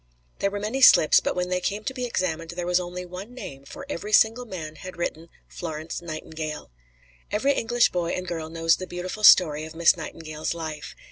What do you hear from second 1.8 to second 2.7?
to be examined there